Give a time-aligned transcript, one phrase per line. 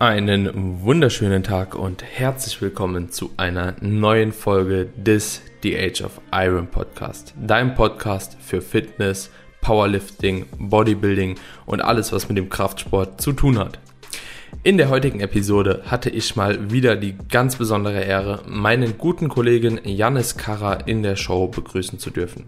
[0.00, 6.66] Einen wunderschönen Tag und herzlich willkommen zu einer neuen Folge des The Age of Iron
[6.66, 7.32] Podcast.
[7.40, 9.30] Dein Podcast für Fitness,
[9.60, 13.78] Powerlifting, Bodybuilding und alles, was mit dem Kraftsport zu tun hat.
[14.62, 19.80] In der heutigen Episode hatte ich mal wieder die ganz besondere Ehre, meinen guten Kollegen
[19.84, 22.44] Jannis Karra in der Show begrüßen zu dürfen.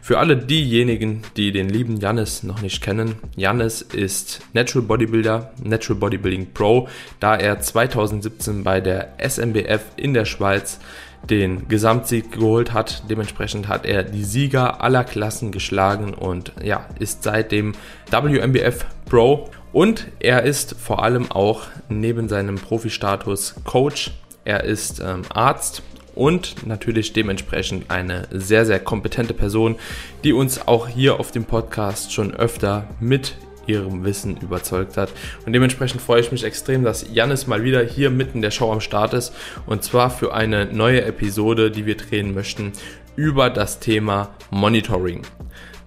[0.00, 6.00] Für alle diejenigen, die den lieben Jannis noch nicht kennen, Jannis ist Natural Bodybuilder, Natural
[6.00, 6.88] Bodybuilding Pro,
[7.20, 10.80] da er 2017 bei der SMBF in der Schweiz
[11.28, 13.02] den Gesamtsieg geholt hat.
[13.10, 17.74] Dementsprechend hat er die Sieger aller Klassen geschlagen und ja, ist seitdem
[18.10, 24.12] WMBF Pro und er ist vor allem auch neben seinem Profi-Status Coach,
[24.44, 25.82] er ist ähm, Arzt
[26.14, 29.76] und natürlich dementsprechend eine sehr, sehr kompetente Person,
[30.24, 33.36] die uns auch hier auf dem Podcast schon öfter mit
[33.68, 35.10] ihrem Wissen überzeugt hat.
[35.46, 38.80] Und dementsprechend freue ich mich extrem, dass Janis mal wieder hier mitten der Show am
[38.80, 39.32] Start ist.
[39.66, 42.72] Und zwar für eine neue Episode, die wir drehen möchten
[43.16, 45.22] über das Thema Monitoring.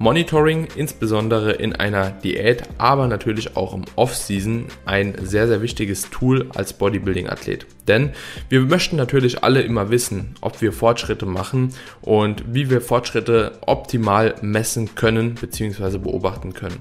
[0.01, 6.49] Monitoring, insbesondere in einer Diät, aber natürlich auch im Off-Season, ein sehr, sehr wichtiges Tool
[6.55, 7.67] als Bodybuilding-Athlet.
[7.87, 8.09] Denn
[8.49, 14.33] wir möchten natürlich alle immer wissen, ob wir Fortschritte machen und wie wir Fortschritte optimal
[14.41, 15.99] messen können bzw.
[15.99, 16.79] beobachten können.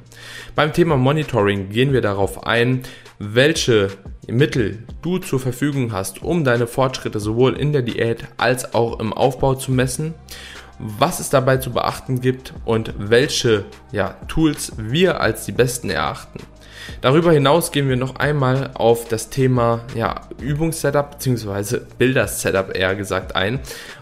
[0.54, 2.84] Beim Thema Monitoring gehen wir darauf ein,
[3.18, 3.88] welche
[4.28, 9.12] Mittel du zur Verfügung hast, um deine Fortschritte sowohl in der Diät als auch im
[9.12, 10.14] Aufbau zu messen
[10.80, 16.40] was es dabei zu beachten gibt und welche ja, Tools wir als die besten erachten.
[17.02, 21.80] Darüber hinaus gehen wir noch einmal auf das Thema ja, Übungssetup bzw.
[21.98, 23.60] Bilder-Setup eher gesagt ein.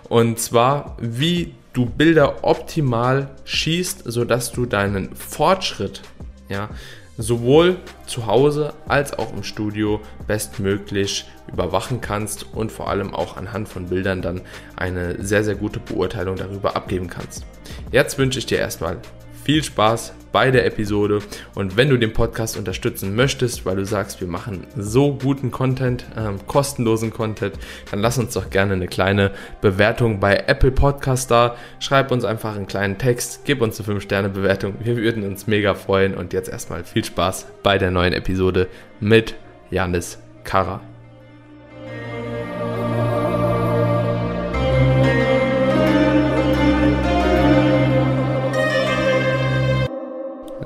[0.09, 6.03] Und zwar, wie du Bilder optimal schießt, sodass du deinen Fortschritt
[6.49, 6.71] ja,
[7.19, 13.69] sowohl zu Hause als auch im Studio bestmöglich überwachen kannst und vor allem auch anhand
[13.69, 14.41] von Bildern dann
[14.77, 17.45] eine sehr, sehr gute Beurteilung darüber abgeben kannst.
[17.91, 18.99] Jetzt wünsche ich dir erstmal
[19.48, 21.20] viel Spaß bei der Episode
[21.54, 26.04] und wenn du den Podcast unterstützen möchtest, weil du sagst, wir machen so guten Content,
[26.19, 27.54] ähm, kostenlosen Content,
[27.91, 29.31] dann lass uns doch gerne eine kleine
[29.62, 31.56] Bewertung bei Apple Podcast da.
[31.81, 34.75] Schreib uns einfach einen kleinen Text, gib uns eine 5-Sterne-Bewertung.
[34.81, 38.69] Wir würden uns mega freuen und jetzt erstmal viel Spaß bei der neuen Episode
[39.00, 39.34] mit
[39.70, 40.82] Janis Kara.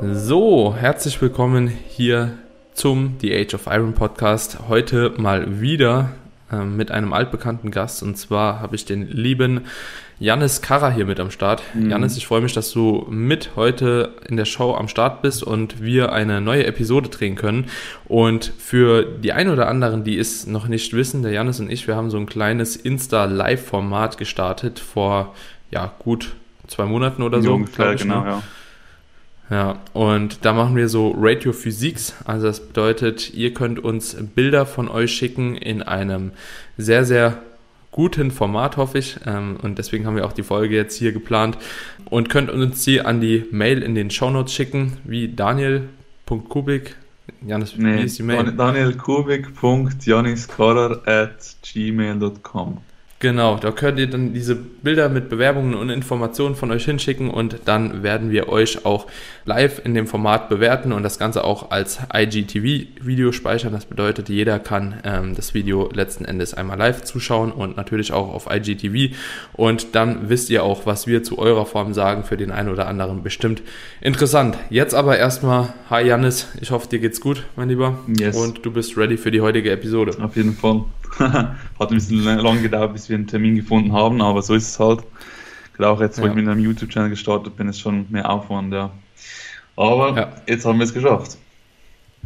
[0.05, 2.33] So, herzlich willkommen hier
[2.75, 4.59] zum The Age of Iron Podcast.
[4.69, 6.11] Heute mal wieder
[6.51, 9.61] äh, mit einem altbekannten Gast und zwar habe ich den lieben
[10.19, 11.63] Jannis Karra hier mit am Start.
[11.73, 11.89] Mhm.
[11.89, 15.81] Jannis, ich freue mich, dass du mit heute in der Show am Start bist und
[15.81, 17.67] wir eine neue Episode drehen können.
[18.07, 21.87] Und für die ein oder anderen, die es noch nicht wissen, der Jannis und ich,
[21.87, 25.33] wir haben so ein kleines Insta-Live-Format gestartet vor
[25.71, 26.35] ja gut
[26.67, 27.55] zwei Monaten oder so.
[27.55, 28.31] Ungefähr, genau, ne?
[28.31, 28.43] ja.
[29.53, 32.15] Ja, und da machen wir so Radio Physics.
[32.25, 36.31] Also das bedeutet, ihr könnt uns Bilder von euch schicken in einem
[36.79, 37.43] sehr, sehr
[37.91, 39.19] guten Format, hoffe ich.
[39.27, 41.59] Ähm, und deswegen haben wir auch die Folge jetzt hier geplant
[42.07, 46.97] und könnt uns die an die Mail in den Shownotes schicken, wie daniel.kubik.
[47.47, 48.53] Janis, nee, wie ist die Mail?
[48.53, 52.79] danielkubik.janiskarer at gmail.com
[53.23, 57.57] Genau, da könnt ihr dann diese Bilder mit Bewerbungen und Informationen von euch hinschicken und
[57.67, 59.07] dann werden wir euch auch
[59.45, 63.73] live in dem Format bewerten und das Ganze auch als IGTV-Video speichern.
[63.73, 68.35] Das bedeutet, jeder kann ähm, das Video letzten Endes einmal live zuschauen und natürlich auch
[68.35, 69.15] auf IGTV
[69.53, 72.89] und dann wisst ihr auch, was wir zu eurer Form sagen, für den einen oder
[72.89, 73.63] anderen bestimmt
[74.01, 74.59] interessant.
[74.69, 78.01] Jetzt aber erstmal, hi Janis, ich hoffe dir geht's gut, mein Lieber.
[78.19, 78.37] Yes.
[78.37, 80.21] Und du bist ready für die heutige Episode.
[80.21, 80.87] Auf jeden Fall.
[81.19, 84.81] Hat ein bisschen lang gedauert, bis wir einen Termin gefunden haben, aber so ist es
[84.81, 85.03] halt.
[85.75, 86.31] Gerade auch jetzt, wo ja.
[86.31, 88.91] ich mit einem YouTube-Channel gestartet bin, ist schon mehr Aufwand, ja.
[89.77, 90.33] Aber ja.
[90.47, 91.39] jetzt haben wir es geschafft.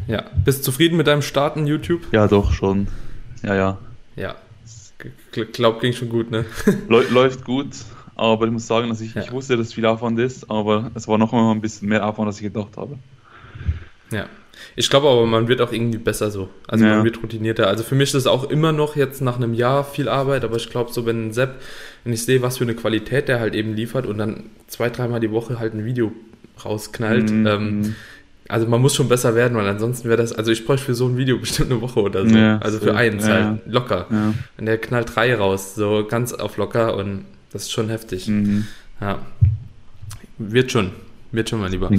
[0.07, 0.25] Ja.
[0.45, 2.03] Bist du zufrieden mit deinem Start in YouTube?
[2.13, 2.89] Ja, doch, schon.
[3.43, 3.79] Ja, ja.
[4.17, 4.35] Ja.
[5.53, 6.45] Glaub, ging schon gut, ne?
[6.89, 7.69] Läuft gut,
[8.15, 9.23] aber ich muss sagen, dass ich, ja.
[9.23, 12.07] ich wusste, dass es viel Aufwand ist, aber es war noch mal ein bisschen mehr
[12.07, 12.99] Aufwand, als ich gedacht habe.
[14.11, 14.27] Ja.
[14.75, 16.49] Ich glaube aber, man wird auch irgendwie besser so.
[16.67, 16.97] Also ja.
[16.97, 17.69] man wird routinierter.
[17.69, 20.57] Also für mich ist es auch immer noch jetzt nach einem Jahr viel Arbeit, aber
[20.57, 21.57] ich glaube so, wenn ein Sepp,
[22.05, 25.21] wenn ich sehe, was für eine Qualität der halt eben liefert und dann zwei, dreimal
[25.21, 26.13] die Woche halt ein Video
[26.65, 27.47] rausknallt, mhm.
[27.47, 27.95] ähm,
[28.49, 31.07] also man muss schon besser werden, weil ansonsten wäre das, also ich bräuchte für so
[31.07, 32.37] ein Video bestimmt eine Woche oder so.
[32.37, 33.35] Ja, also für so, eins ja.
[33.35, 34.07] halt, locker.
[34.57, 38.29] Und der knallt drei raus, so ganz auf locker und das ist schon heftig.
[38.29, 38.67] Mhm.
[39.01, 39.19] Ja.
[40.39, 40.93] Wird schon.
[41.37, 41.91] Wird schon mal lieber.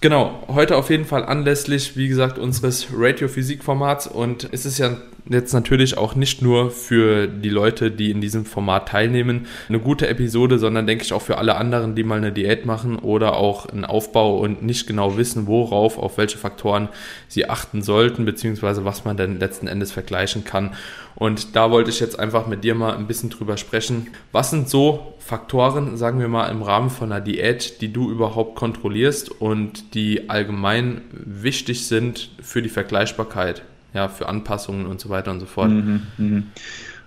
[0.00, 4.96] Genau, heute auf jeden Fall anlässlich, wie gesagt, unseres Radio-Physik-Formats und es ist ja
[5.28, 10.08] jetzt natürlich auch nicht nur für die Leute, die in diesem Format teilnehmen, eine gute
[10.08, 13.66] Episode, sondern denke ich auch für alle anderen, die mal eine Diät machen oder auch
[13.66, 16.88] einen Aufbau und nicht genau wissen, worauf, auf welche Faktoren
[17.28, 20.74] sie achten sollten, beziehungsweise was man denn letzten Endes vergleichen kann.
[21.14, 24.08] Und da wollte ich jetzt einfach mit dir mal ein bisschen drüber sprechen.
[24.30, 28.54] Was sind so Faktoren, sagen wir mal, im Rahmen von einer Diät, die du überhaupt
[28.54, 33.62] kontrollierst und die allgemein wichtig sind für die Vergleichbarkeit,
[33.98, 35.70] ja, für Anpassungen und so weiter und so fort?
[35.70, 36.42] Mhm, mh.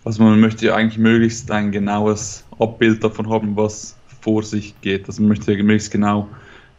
[0.04, 5.08] Also man möchte ja eigentlich möglichst ein genaues Abbild davon haben, was vor sich geht.
[5.08, 6.28] Also man möchte ja möglichst genau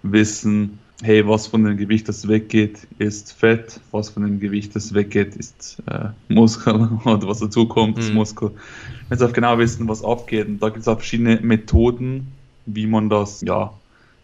[0.02, 4.92] wissen, hey, was von dem Gewicht, das weggeht, ist Fett, was von dem Gewicht, das
[4.92, 6.74] weggeht, ist äh, Muskel
[7.04, 8.16] oder was dazu kommt, ist mhm.
[8.16, 8.50] Muskel.
[9.10, 10.46] Jetzt auch genau wissen, was abgeht.
[10.46, 12.28] Und da gibt es auch verschiedene Methoden,
[12.66, 13.72] wie man das, ja,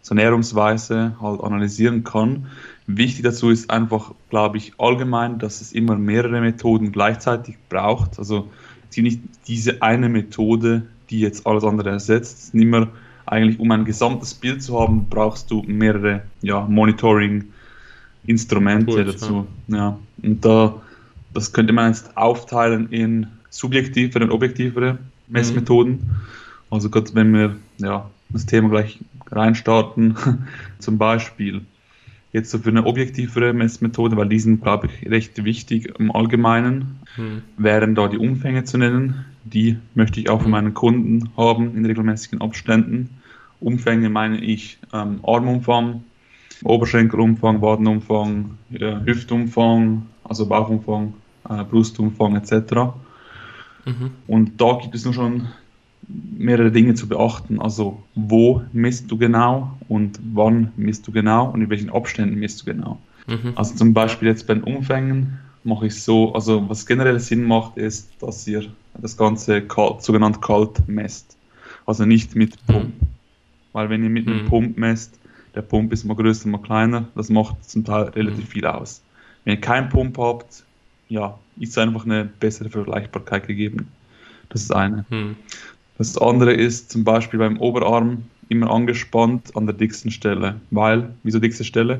[0.01, 2.47] so Ernährungsweise halt analysieren kann.
[2.87, 8.17] Wichtig dazu ist einfach, glaube ich, allgemein, dass es immer mehrere Methoden gleichzeitig braucht.
[8.17, 8.49] Also
[8.89, 12.37] es gibt nicht diese eine Methode, die jetzt alles andere ersetzt.
[12.37, 12.87] Es ist immer
[13.25, 19.45] eigentlich, um ein gesamtes Bild zu haben, brauchst du mehrere ja, Monitoring-Instrumente Gut, dazu.
[19.67, 19.77] Ja.
[19.77, 19.99] ja.
[20.23, 20.81] Und da,
[21.33, 24.97] das könnte man jetzt aufteilen in subjektivere und objektivere
[25.27, 25.91] Messmethoden.
[25.91, 26.15] Mhm.
[26.71, 28.99] Also gerade wenn wir ja, das Thema gleich
[29.31, 30.15] reinstarten,
[30.79, 31.61] zum Beispiel
[32.31, 36.99] jetzt so für eine objektivere Messmethode, weil die sind, glaube ich, recht wichtig im Allgemeinen,
[37.17, 37.41] mhm.
[37.57, 39.25] wären da die Umfänge zu nennen.
[39.43, 43.09] Die möchte ich auch von meinen Kunden haben in regelmäßigen Abständen.
[43.59, 46.03] Umfänge meine ich ähm, Armumfang,
[46.63, 51.13] Oberschenkelumfang, Wadenumfang, äh, Hüftumfang, also Bauchumfang,
[51.49, 52.73] äh, Brustumfang etc.
[53.85, 54.11] Mhm.
[54.27, 55.47] Und da gibt es nur schon
[56.37, 57.61] mehrere Dinge zu beachten.
[57.61, 62.61] Also wo misst du genau und wann misst du genau und in welchen Abständen misst
[62.61, 62.99] du genau.
[63.27, 63.53] Mhm.
[63.55, 67.77] Also zum Beispiel jetzt bei den Umfängen mache ich so, also was generell Sinn macht,
[67.77, 68.65] ist, dass ihr
[69.01, 71.37] das Ganze kalt, sogenannt kalt messt.
[71.85, 73.01] Also nicht mit Pump.
[73.01, 73.07] Mhm.
[73.73, 74.47] Weil wenn ihr mit einem mhm.
[74.47, 75.19] Pump messt,
[75.55, 78.49] der Pump ist mal größer, mal kleiner, das macht zum Teil relativ mhm.
[78.49, 79.01] viel aus.
[79.43, 80.63] Wenn ihr keinen Pump habt,
[81.07, 83.87] ja, ist einfach eine bessere Vergleichbarkeit gegeben.
[84.49, 85.05] Das ist eine.
[85.09, 85.35] Mhm.
[85.99, 90.55] Das andere ist zum Beispiel beim Oberarm immer angespannt an der dicksten Stelle.
[90.71, 91.99] Weil, wieso dickste Stelle?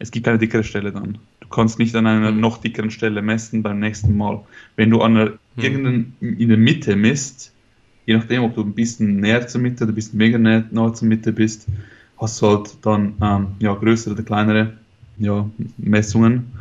[0.00, 1.18] Es gibt keine dickere Stelle dann.
[1.40, 2.40] Du kannst nicht an einer mhm.
[2.40, 4.40] noch dickeren Stelle messen beim nächsten Mal.
[4.74, 5.62] Wenn du an einer, mhm.
[5.62, 7.52] irgendeinen in der Mitte misst,
[8.06, 10.94] je nachdem, ob du ein bisschen näher zur Mitte oder ein bisschen weniger näher, näher
[10.94, 11.68] zur Mitte bist,
[12.18, 14.72] hast du halt dann ähm, ja, größere oder kleinere
[15.16, 16.52] ja, Messungen.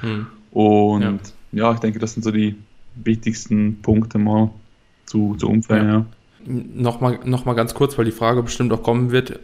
[0.00, 0.26] Hm.
[0.52, 1.18] Und ja.
[1.52, 1.72] ja.
[1.74, 2.56] ich denke, das sind so die
[2.94, 4.50] wichtigsten Punkte mal
[5.08, 5.88] zu, zu Umfällen.
[5.88, 5.94] Ja.
[5.94, 6.04] Ja.
[6.46, 9.40] Nochmal, noch mal ganz kurz, weil die Frage bestimmt auch kommen wird.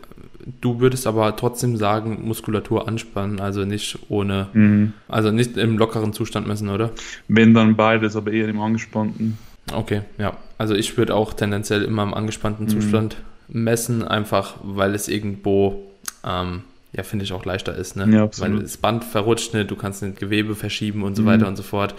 [0.61, 4.93] Du würdest aber trotzdem sagen, Muskulatur anspannen, also nicht ohne, mhm.
[5.09, 6.91] also nicht im lockeren Zustand messen, oder?
[7.29, 9.39] Wenn dann beides, aber eher im angespannten.
[9.73, 10.37] Okay, ja.
[10.59, 12.71] Also ich würde auch tendenziell immer im angespannten mhm.
[12.71, 13.17] Zustand
[13.49, 15.91] messen, einfach weil es irgendwo,
[16.25, 16.63] ähm,
[16.97, 18.09] ja, finde ich auch leichter ist, ne?
[18.11, 18.57] Ja, absolut.
[18.57, 21.27] Weil das Band verrutscht nicht, du kannst nicht Gewebe verschieben und so mhm.
[21.27, 21.95] weiter und so fort.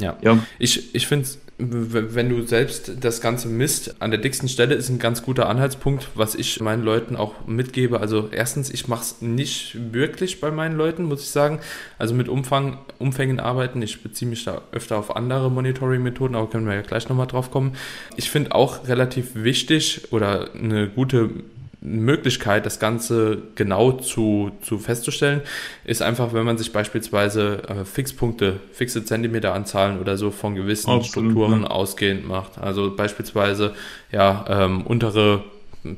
[0.00, 0.16] Ja.
[0.22, 0.38] ja.
[0.58, 4.90] Ich, ich finde es wenn du selbst das Ganze misst, an der dicksten Stelle ist
[4.90, 8.00] ein ganz guter Anhaltspunkt, was ich meinen Leuten auch mitgebe.
[8.00, 11.58] Also erstens, ich mache es nicht wirklich bei meinen Leuten, muss ich sagen.
[11.98, 13.82] Also mit Umfang, Umfängen arbeiten.
[13.82, 17.50] Ich beziehe mich da öfter auf andere Monitoring-Methoden, aber können wir ja gleich nochmal drauf
[17.50, 17.72] kommen.
[18.16, 21.30] Ich finde auch relativ wichtig oder eine gute
[21.80, 25.42] Möglichkeit, das Ganze genau zu, zu festzustellen,
[25.84, 31.06] ist einfach, wenn man sich beispielsweise äh, Fixpunkte, fixe Zentimeteranzahlen oder so von gewissen Absolut,
[31.06, 31.68] Strukturen ja.
[31.68, 32.58] ausgehend macht.
[32.58, 33.74] Also beispielsweise
[34.10, 35.44] ja ähm, untere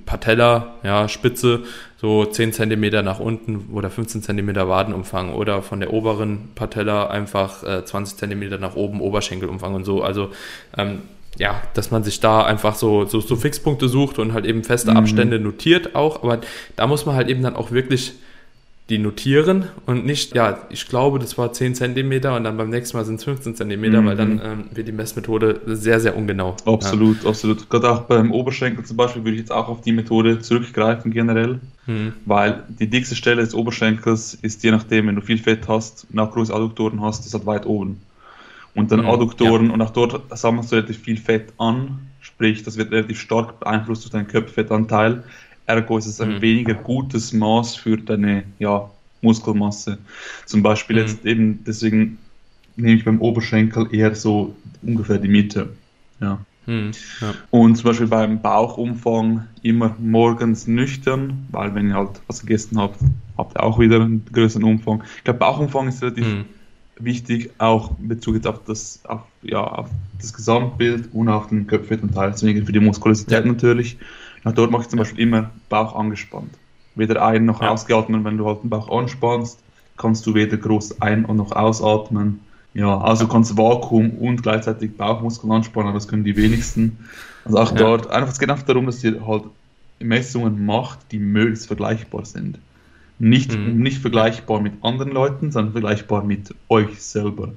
[0.04, 1.60] Patella, ja, Spitze,
[1.96, 7.62] so 10 cm nach unten oder 15 cm Wadenumfang oder von der oberen Patella einfach
[7.62, 10.02] äh, 20 cm nach oben Oberschenkelumfang und so.
[10.02, 10.30] Also
[10.76, 11.00] ähm,
[11.38, 14.90] ja, dass man sich da einfach so, so, so Fixpunkte sucht und halt eben feste
[14.90, 14.96] mhm.
[14.96, 16.22] Abstände notiert auch.
[16.22, 16.40] Aber
[16.76, 18.14] da muss man halt eben dann auch wirklich
[18.90, 22.96] die notieren und nicht, ja, ich glaube, das war 10 cm und dann beim nächsten
[22.96, 24.06] Mal sind es 15 cm, mhm.
[24.06, 26.56] weil dann ähm, wird die Messmethode sehr, sehr ungenau.
[26.66, 27.30] Absolut, ja.
[27.30, 27.70] absolut.
[27.70, 31.60] Gerade auch beim Oberschenkel zum Beispiel würde ich jetzt auch auf die Methode zurückgreifen generell,
[31.86, 32.14] mhm.
[32.26, 36.18] weil die dickste Stelle des Oberschenkels ist je nachdem, wenn du viel Fett hast und
[36.18, 38.00] auch große Adduktoren hast, ist halt weit oben
[38.74, 39.72] und dann mhm, Adduktoren ja.
[39.72, 44.04] und auch dort sammelst du relativ viel Fett an, sprich, das wird relativ stark beeinflusst
[44.04, 45.24] durch deinen Körperfettanteil.
[45.66, 46.42] Ergo ist es ein mhm.
[46.42, 48.90] weniger gutes Maß für deine ja,
[49.22, 49.98] Muskelmasse.
[50.46, 51.02] Zum Beispiel mhm.
[51.02, 52.18] jetzt eben, deswegen
[52.76, 55.70] nehme ich beim Oberschenkel eher so ungefähr die Mitte.
[56.20, 56.38] Ja.
[56.66, 57.34] Mhm, ja.
[57.50, 63.00] Und zum Beispiel beim Bauchumfang immer morgens nüchtern, weil wenn ihr halt was gegessen habt,
[63.36, 65.02] habt ihr auch wieder einen größeren Umfang.
[65.16, 66.44] Ich glaube, Bauchumfang ist relativ mhm.
[67.04, 69.88] Wichtig, auch in Bezug jetzt auf das, auf, ja, auf
[70.20, 73.52] das Gesamtbild und auf den Köpfettanteil, deswegen für die Muskulosität ja.
[73.52, 73.98] natürlich.
[74.44, 76.50] Na, dort mache ich zum Beispiel immer Bauch angespannt.
[76.94, 77.70] Weder ein- noch ja.
[77.70, 79.60] ausgeatmet, wenn du halt den Bauch anspannst,
[79.96, 82.40] kannst du weder groß ein- und noch ausatmen.
[82.72, 86.98] Ja, also kannst Vakuum und gleichzeitig Bauchmuskeln anspannen, das können die wenigsten.
[87.44, 87.78] Also auch ja.
[87.78, 89.44] dort, einfach, es geht einfach darum, dass ihr halt
[89.98, 92.58] Messungen macht, die möglichst vergleichbar sind.
[93.20, 93.80] Nicht, mhm.
[93.82, 97.52] nicht vergleichbar mit anderen Leuten, sondern vergleichbar mit euch selber.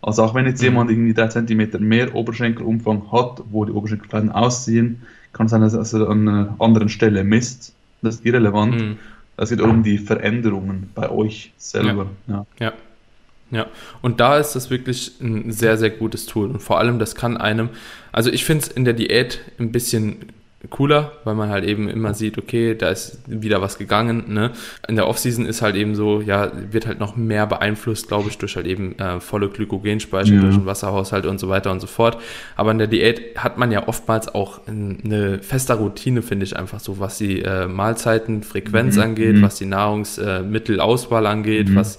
[0.00, 0.66] Also auch wenn jetzt mhm.
[0.66, 5.60] jemand irgendwie 3 cm mehr Oberschenkelumfang hat, wo die Oberschenkel klein aussehen, kann es sein,
[5.60, 7.74] dass er an einer anderen Stelle misst.
[8.00, 8.80] Das ist irrelevant.
[8.80, 8.96] Mhm.
[9.36, 12.06] Es geht um die Veränderungen bei euch selber.
[12.28, 12.46] Ja.
[12.58, 12.66] ja.
[12.66, 12.72] ja.
[13.50, 13.66] Ja,
[14.02, 16.50] und da ist das wirklich ein sehr, sehr gutes Tool.
[16.50, 17.70] Und vor allem, das kann einem,
[18.12, 20.16] also ich finde es in der Diät ein bisschen
[20.70, 24.24] cooler, weil man halt eben immer sieht, okay, da ist wieder was gegangen.
[24.34, 24.50] Ne?
[24.88, 28.38] In der Offseason ist halt eben so, ja, wird halt noch mehr beeinflusst, glaube ich,
[28.38, 30.40] durch halt eben äh, volle Glykogenspeicher, ja.
[30.40, 32.20] durch den Wasserhaushalt und so weiter und so fort.
[32.56, 36.80] Aber in der Diät hat man ja oftmals auch eine feste Routine, finde ich einfach
[36.80, 39.02] so, was die äh, Mahlzeiten, Frequenz mhm.
[39.02, 39.42] angeht, mhm.
[39.42, 41.76] was die Nahrungsmittelauswahl äh, angeht, mhm.
[41.76, 41.98] was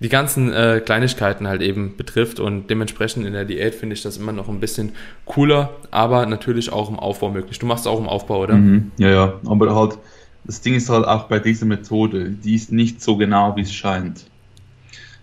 [0.00, 4.16] die ganzen äh, Kleinigkeiten halt eben betrifft und dementsprechend in der Diät finde ich das
[4.16, 4.92] immer noch ein bisschen
[5.24, 7.58] cooler, aber natürlich auch im Aufbau möglich.
[7.58, 8.54] Du machst auch im Aufbau, oder?
[8.56, 8.90] Mhm.
[8.98, 9.98] Ja, ja, aber halt,
[10.44, 13.72] das Ding ist halt auch bei dieser Methode, die ist nicht so genau, wie es
[13.72, 14.26] scheint.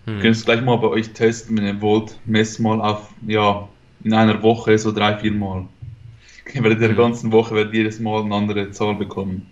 [0.06, 0.16] Mhm.
[0.16, 3.68] Ihr könnt es gleich mal bei euch testen, wenn ihr wollt, mess mal auf, ja,
[4.04, 5.66] in einer Woche so drei, vier Mal.
[6.54, 6.96] Während der mhm.
[6.96, 9.46] ganzen Woche werdet jedes Mal eine andere Zahl bekommen.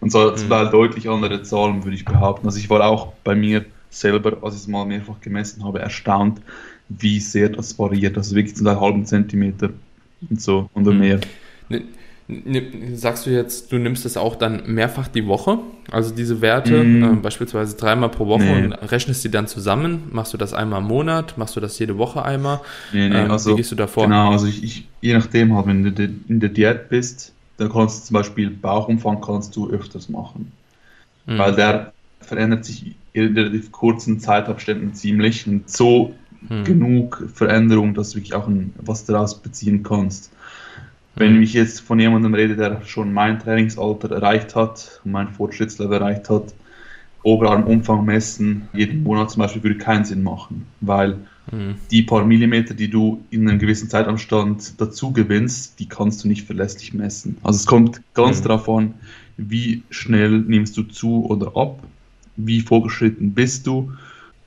[0.00, 0.70] Und zwar mhm.
[0.70, 2.46] deutlich andere Zahlen, würde ich behaupten.
[2.46, 3.64] Also ich war auch bei mir
[3.96, 6.40] selber, als ich es mal mehrfach gemessen habe, erstaunt,
[6.88, 8.16] wie sehr das variiert.
[8.16, 9.70] Also wirklich zu einem halben Zentimeter
[10.30, 10.98] und so oder mhm.
[10.98, 11.20] mehr.
[12.94, 15.58] Sagst du jetzt, du nimmst das auch dann mehrfach die Woche,
[15.92, 17.04] also diese Werte, mm.
[17.04, 18.64] äh, beispielsweise dreimal pro Woche nee.
[18.64, 20.08] und rechnest die dann zusammen?
[20.10, 21.38] Machst du das einmal im Monat?
[21.38, 22.62] Machst du das jede Woche einmal?
[22.92, 24.04] Nee, nee, ähm, also, wie gehst du davor?
[24.06, 28.02] Genau, also ich, ich, je nachdem halt, wenn du in der Diät bist, dann kannst
[28.02, 30.50] du zum Beispiel Bauchumfang kannst du öfters machen.
[31.26, 31.38] Mm.
[31.38, 36.14] Weil der verändert sich in relativ kurzen Zeitabständen ziemlich und so
[36.48, 36.64] hm.
[36.64, 40.32] genug Veränderung, dass du wirklich auch ein, was daraus beziehen kannst.
[41.14, 41.42] Wenn hm.
[41.42, 46.54] ich jetzt von jemandem rede, der schon mein Trainingsalter erreicht hat mein Fortschrittslevel erreicht hat,
[47.22, 51.16] Oberarmumfang messen, jeden Monat zum Beispiel, würde keinen Sinn machen, weil
[51.50, 51.74] hm.
[51.90, 56.46] die paar Millimeter, die du in einem gewissen Zeitabstand dazu gewinnst, die kannst du nicht
[56.46, 57.38] verlässlich messen.
[57.42, 58.44] Also es kommt ganz hm.
[58.44, 58.94] darauf an,
[59.36, 61.82] wie schnell nimmst du zu oder ab
[62.36, 63.92] wie vorgeschritten bist du.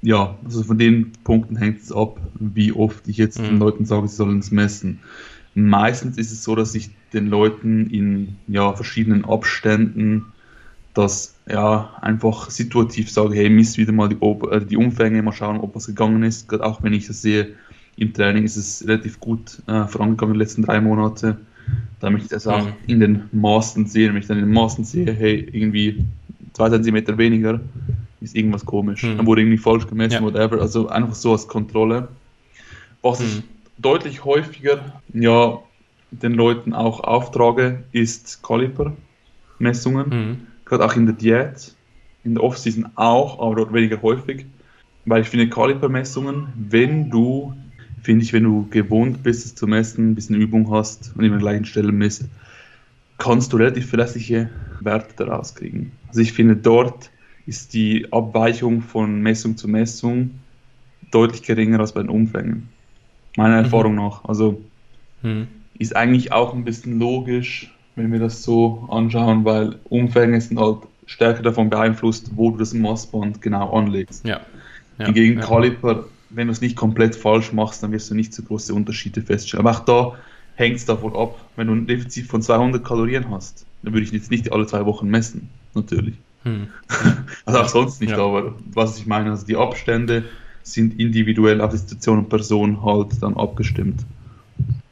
[0.02, 3.46] Ja, also von den Punkten hängt es ab, wie oft ich jetzt mhm.
[3.46, 5.00] den Leuten sage, sie sollen es messen.
[5.56, 10.26] Meistens ist es so, dass ich den Leuten in ja, verschiedenen Abständen
[10.94, 15.60] das ja einfach situativ sage, hey, miss wieder mal die, äh, die Umfänge, mal schauen,
[15.60, 16.48] ob was gegangen ist.
[16.48, 17.56] Gerade auch wenn ich das sehe,
[17.96, 21.38] im Training ist es relativ gut äh, vorangegangen in den letzten drei Monate.
[22.00, 22.74] Da möchte ich das auch mhm.
[22.88, 24.14] in den Maßen sehen.
[24.14, 26.06] Wenn ich dann in den Maßen sehe, hey, irgendwie
[26.54, 27.60] zwei Zentimeter weniger,
[28.22, 29.04] ist irgendwas komisch.
[29.04, 29.18] Hm.
[29.18, 30.22] Dann wurde irgendwie falsch gemessen, ja.
[30.22, 30.62] whatever.
[30.62, 32.10] Also einfach so als Kontrolle.
[33.02, 33.26] Was hm.
[33.26, 33.44] ich
[33.78, 35.60] deutlich häufiger ja,
[36.12, 40.12] den Leuten auch auftrage, ist Kalipermessungen.
[40.12, 40.38] Hm.
[40.66, 41.74] Gerade auch in der Diät,
[42.24, 44.46] in der Off-Season auch, aber dort weniger häufig.
[45.06, 47.54] Weil ich finde Kalipermessungen, wenn du,
[48.04, 51.36] finde ich, wenn du gewohnt bist, es zu messen, ein bisschen Übung hast und immer
[51.36, 52.26] an gleichen Stellen misst,
[53.20, 54.50] kannst du relativ verlässliche
[54.80, 55.92] Werte daraus kriegen.
[56.08, 57.12] Also ich finde, dort
[57.46, 60.32] ist die Abweichung von Messung zu Messung
[61.12, 62.70] deutlich geringer als bei den Umfängen.
[63.36, 63.66] Meiner mhm.
[63.66, 64.24] Erfahrung nach.
[64.26, 64.62] Also
[65.22, 65.48] mhm.
[65.78, 70.80] ist eigentlich auch ein bisschen logisch, wenn wir das so anschauen, weil Umfänge sind halt
[71.06, 74.26] stärker davon beeinflusst, wo du das Maßband genau anlegst.
[74.26, 74.40] Ja.
[74.98, 75.06] ja.
[75.08, 75.46] Hingegen ja.
[75.46, 79.22] Kaliper, wenn du es nicht komplett falsch machst, dann wirst du nicht so große Unterschiede
[79.22, 79.66] feststellen.
[79.66, 80.16] Aber auch da
[80.60, 81.40] hängt es davon ab.
[81.56, 84.86] Wenn du ein Defizit von 200 Kalorien hast, dann würde ich jetzt nicht alle zwei
[84.86, 86.16] Wochen messen, natürlich.
[86.44, 86.68] Hm.
[87.46, 88.18] also auch sonst nicht, ja.
[88.18, 90.26] aber was ich meine, also die Abstände
[90.64, 94.06] sind individuell auf die Situation und Person halt dann abgestimmt.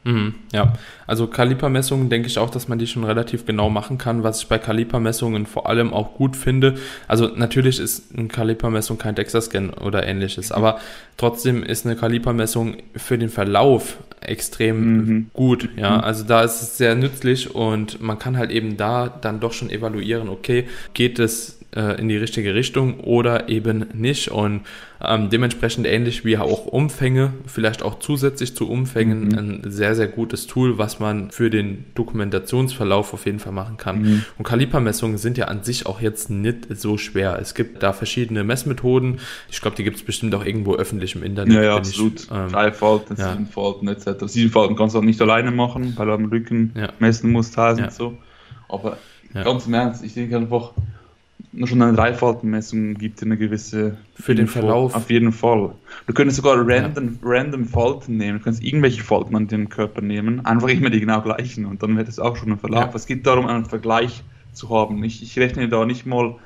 [0.04, 0.72] Mhm, ja,
[1.06, 4.22] also Kalipermessungen denke ich auch, dass man die schon relativ genau machen kann.
[4.22, 9.14] Was ich bei Kalipermessungen vor allem auch gut finde, also natürlich ist eine Kalipermessung kein
[9.14, 10.78] DEXA-Scan oder ähnliches, aber
[11.18, 15.30] trotzdem ist eine Kalipermessung für den Verlauf extrem mhm.
[15.34, 15.68] gut.
[15.76, 16.04] Ja, mhm.
[16.04, 19.68] also da ist es sehr nützlich und man kann halt eben da dann doch schon
[19.68, 24.30] evaluieren, okay, geht es äh, in die richtige Richtung oder eben nicht.
[24.30, 24.62] Und
[25.00, 29.38] ähm, dementsprechend ähnlich wie auch Umfänge, vielleicht auch zusätzlich zu Umfängen, mhm.
[29.38, 34.02] ein sehr, sehr gutes Tool, was man für den Dokumentationsverlauf auf jeden Fall machen kann.
[34.02, 34.24] Mhm.
[34.38, 37.38] Und Kalipermessungen sind ja an sich auch jetzt nicht so schwer.
[37.40, 39.20] Es gibt da verschiedene Messmethoden.
[39.50, 41.54] Ich glaube, die gibt es bestimmt auch irgendwo öffentlich im Internet.
[41.54, 42.20] Ja, ja absolut.
[42.20, 43.32] Ich, ähm, Drei Falten, ja.
[43.32, 44.26] sieben Falten etc.
[44.26, 46.92] Sieben Falten kannst du auch nicht alleine machen, weil du am Rücken ja.
[46.98, 47.86] messen musst, Hals ja.
[47.86, 48.18] und so.
[48.68, 48.98] Aber
[49.32, 50.72] ganz im Ernst, ich denke einfach,
[51.64, 54.94] schon eine Dreifaltenmessung gibt eine gewisse für den Verlauf.
[54.94, 55.72] Auf jeden Fall.
[56.06, 58.38] Du könntest sogar random, random Falten nehmen.
[58.38, 61.96] Du kannst irgendwelche Falten an den Körper nehmen, einfach immer die genau gleichen und dann
[61.96, 62.94] wird es auch schon ein Verlauf.
[62.94, 64.22] Es geht darum, einen Vergleich
[64.52, 65.02] zu haben.
[65.04, 66.36] Ich, ich rechne da nicht mal,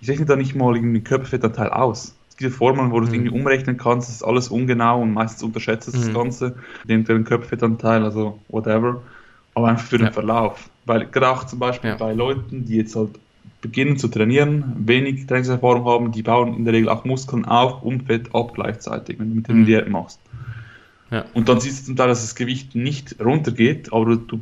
[0.00, 2.16] ich rechne da nicht mal irgendwie Körperfettanteil aus.
[2.40, 3.16] Es gibt Formeln, wo du es mhm.
[3.16, 6.00] irgendwie umrechnen kannst, ist alles ungenau und meistens unterschätzt es mhm.
[6.00, 6.54] das Ganze,
[6.84, 9.02] den, den Körperfettanteil, also whatever.
[9.54, 10.12] Aber einfach für den ja.
[10.12, 10.70] Verlauf.
[10.86, 13.10] Weil gerade auch zum Beispiel bei Leuten, die jetzt halt
[13.60, 18.04] beginnen zu trainieren, wenig Trainingserfahrung haben, die bauen in der Regel auch Muskeln auf und
[18.04, 19.66] Fett ab gleichzeitig, wenn du mit dem mhm.
[19.66, 20.18] Diät machst.
[21.10, 21.26] Ja.
[21.34, 24.40] Und dann siehst du zum Teil, dass das Gewicht nicht runtergeht, aber du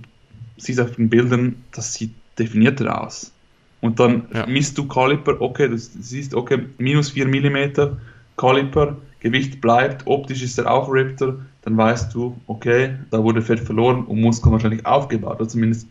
[0.57, 3.33] siehst auf den Bildern, das sieht definierter aus.
[3.81, 4.47] Und dann ja.
[4.47, 7.97] misst du Kaliper, okay, du siehst, okay, minus 4 mm
[8.37, 14.05] Kaliper, Gewicht bleibt, optisch ist er aufrippter, dann weißt du, okay, da wurde Fett verloren
[14.05, 15.89] und Muskeln wahrscheinlich aufgebaut, oder zumindest,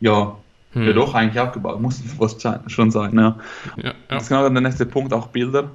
[0.00, 0.36] ja,
[0.72, 0.86] hm.
[0.86, 1.80] Ja, doch, eigentlich abgebaut.
[1.80, 3.38] Muss was schon sein, ja.
[3.76, 3.94] ja, ja.
[4.08, 5.70] Das ist genau der nächste Punkt, auch Bilder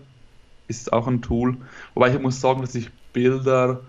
[0.67, 1.57] ist auch ein Tool.
[1.93, 3.81] Wobei ich muss sagen, dass ich Bilder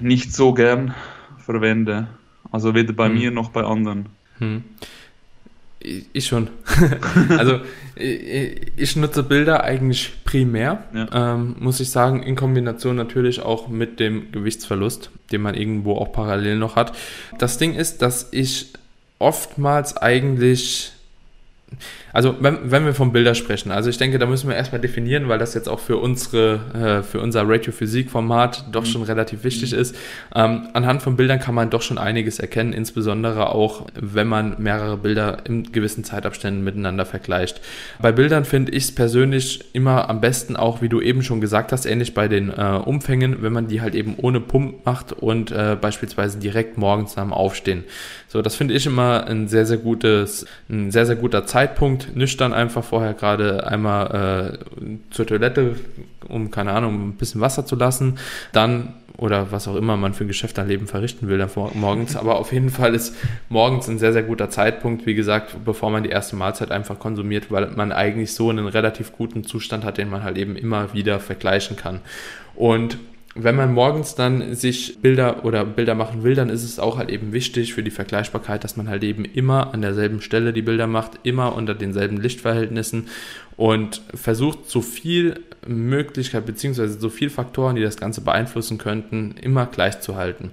[0.00, 0.94] nicht so gern
[1.38, 2.08] verwende.
[2.50, 3.14] Also weder bei hm.
[3.14, 4.06] mir noch bei anderen.
[4.38, 4.64] Hm.
[5.80, 6.48] Ich schon.
[7.38, 7.60] also
[7.94, 11.34] ich, nutze Bilder eigentlich primär, ja.
[11.34, 16.12] ähm, muss ich sagen, in Kombination natürlich auch mit dem Gewichtsverlust, den man irgendwo auch
[16.12, 16.96] parallel noch hat.
[17.38, 18.72] Das Ding ist, dass ich
[19.18, 20.92] oftmals eigentlich
[22.12, 25.28] also wenn, wenn wir von Bilder sprechen, also ich denke, da müssen wir erstmal definieren,
[25.28, 28.86] weil das jetzt auch für unsere, äh, für unser Radiophysik-Format doch mhm.
[28.86, 29.94] schon relativ wichtig ist.
[30.34, 34.96] Ähm, anhand von Bildern kann man doch schon einiges erkennen, insbesondere auch, wenn man mehrere
[34.96, 37.60] Bilder in gewissen Zeitabständen miteinander vergleicht.
[38.00, 41.72] Bei Bildern finde ich es persönlich immer am besten auch, wie du eben schon gesagt
[41.72, 45.50] hast, ähnlich bei den äh, Umfängen, wenn man die halt eben ohne Pump macht und
[45.50, 47.84] äh, beispielsweise direkt morgens nach dem Aufstehen.
[48.28, 52.14] So, das finde ich immer ein sehr, sehr gutes, ein sehr, sehr guter Zeitpunkt.
[52.14, 55.76] Nüchtern einfach vorher gerade einmal äh, zur Toilette,
[56.28, 58.18] um, keine Ahnung, ein bisschen Wasser zu lassen.
[58.52, 62.16] Dann oder was auch immer man für ein Geschäft am Leben verrichten will dann morgens.
[62.16, 63.16] Aber auf jeden Fall ist
[63.48, 67.50] morgens ein sehr, sehr guter Zeitpunkt, wie gesagt, bevor man die erste Mahlzeit einfach konsumiert,
[67.50, 71.18] weil man eigentlich so einen relativ guten Zustand hat, den man halt eben immer wieder
[71.18, 72.00] vergleichen kann.
[72.54, 72.98] Und
[73.42, 77.10] wenn man morgens dann sich Bilder oder Bilder machen will, dann ist es auch halt
[77.10, 80.86] eben wichtig für die Vergleichbarkeit, dass man halt eben immer an derselben Stelle die Bilder
[80.86, 83.08] macht, immer unter denselben Lichtverhältnissen
[83.56, 89.66] und versucht so viel Möglichkeit beziehungsweise so viel Faktoren, die das Ganze beeinflussen könnten, immer
[89.66, 90.50] gleich zu halten.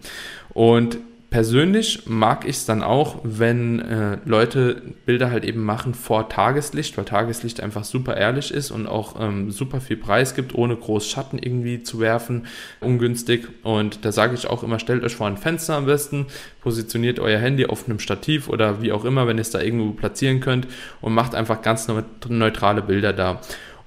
[0.54, 0.98] Und
[1.36, 6.98] Persönlich mag ich es dann auch, wenn äh, Leute Bilder halt eben machen vor Tageslicht,
[6.98, 11.06] weil Tageslicht einfach super ehrlich ist und auch ähm, super viel Preis gibt, ohne groß
[11.10, 12.48] Schatten irgendwie zu werfen,
[12.80, 13.50] ungünstig.
[13.64, 16.28] Und da sage ich auch immer, stellt euch vor ein Fenster am besten,
[16.62, 19.92] positioniert euer Handy auf einem Stativ oder wie auch immer, wenn ihr es da irgendwo
[19.92, 20.70] platzieren könnt
[21.02, 21.90] und macht einfach ganz
[22.30, 23.42] neutrale Bilder da.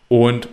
[0.09, 0.51] Und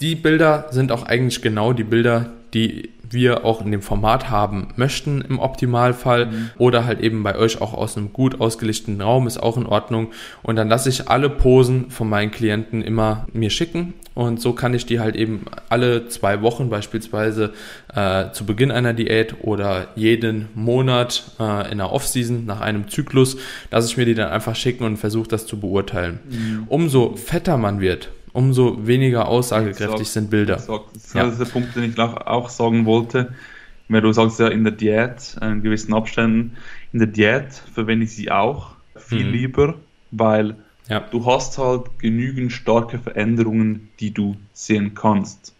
[0.00, 4.68] die Bilder sind auch eigentlich genau die Bilder, die wir auch in dem Format haben
[4.76, 6.50] möchten im Optimalfall mhm.
[6.58, 10.08] oder halt eben bei euch auch aus einem gut ausgelichteten Raum ist auch in Ordnung
[10.42, 14.74] und dann lasse ich alle Posen von meinen Klienten immer mir schicken und so kann
[14.74, 17.52] ich die halt eben alle zwei Wochen beispielsweise
[17.94, 23.36] äh, zu Beginn einer Diät oder jeden Monat äh, in der Offseason nach einem Zyklus,
[23.70, 26.18] lasse ich mir die dann einfach schicken und versuche das zu beurteilen.
[26.28, 26.64] Mhm.
[26.68, 30.58] Umso fetter man wird, umso weniger aussagekräftig sag, sind Bilder.
[30.58, 31.26] Sag, das ja.
[31.26, 33.34] ist der Punkt, den ich auch sagen wollte.
[33.88, 36.56] Weil du sagst ja in der Diät, in gewissen Abständen,
[36.92, 39.32] in der Diät verwende ich sie auch viel mhm.
[39.32, 39.74] lieber,
[40.12, 40.54] weil
[40.88, 41.00] ja.
[41.00, 45.54] du hast halt genügend starke Veränderungen, die du sehen kannst.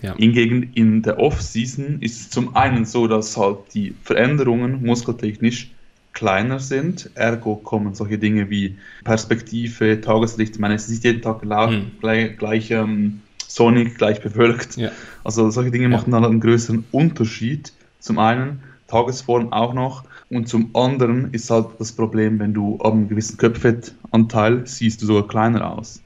[0.00, 0.14] Ja.
[0.16, 5.70] Hingegen in der Off-Season ist es zum einen so, dass halt die Veränderungen muskeltechnisch
[6.12, 7.10] kleiner sind.
[7.14, 10.54] Ergo kommen solche Dinge wie Perspektive, Tageslicht.
[10.54, 11.92] Ich meine, es ist nicht jeden Tag hm.
[12.00, 14.76] gleich, gleich ähm, sonnig, gleich bewölkt.
[14.76, 14.90] Ja.
[15.24, 15.90] Also solche Dinge ja.
[15.90, 17.72] machen dann einen größeren Unterschied.
[18.00, 22.92] Zum einen Tagesform auch noch und zum anderen ist halt das Problem, wenn du ab
[22.92, 26.00] einem gewissen Köpfettanteil siehst du sogar kleiner aus.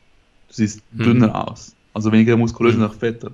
[0.49, 1.05] Du siehst hm.
[1.05, 1.75] dünner aus.
[1.95, 2.83] Also weniger muskulös hm.
[2.83, 3.31] und auch fetter.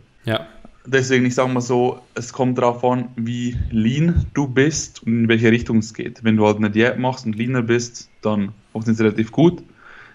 [0.90, 5.28] Deswegen, ich sage mal so, es kommt darauf an, wie lean du bist und in
[5.28, 6.24] welche Richtung es geht.
[6.24, 9.62] Wenn du halt eine Diät machst und leaner bist, dann funktioniert es relativ gut.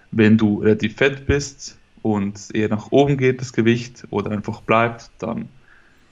[0.10, 5.12] Wenn du relativ fett bist und eher nach oben geht das Gewicht oder einfach bleibt,
[5.20, 5.48] dann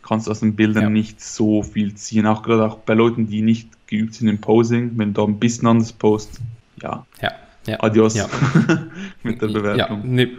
[0.03, 0.89] kannst du aus den Bildern ja.
[0.91, 2.27] nicht so viel ziehen.
[2.27, 5.39] Auch gerade auch bei Leuten, die nicht geübt sind im Posing, wenn du da ein
[5.39, 6.39] bisschen anders post,
[6.83, 7.03] ja.
[7.19, 7.31] Ja.
[7.65, 7.81] ja.
[7.81, 8.29] Adios ja.
[9.23, 10.01] mit der Bewertung.
[10.01, 10.29] Ja, nee